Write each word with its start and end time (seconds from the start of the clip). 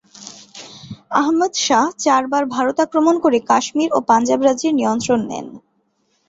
আহমদ 1.13 1.51
শাহ 1.65 1.85
চারবার 1.97 2.43
ভারত 2.55 2.77
আক্রমণ 2.85 3.15
করে 3.23 3.37
কাশ্মীর 3.49 3.89
ও 3.93 4.09
পাঞ্জাব 4.09 4.39
রাজ্যের 4.43 4.73
নিয়ন্ত্রণ 4.75 5.19
নেন। 5.29 5.47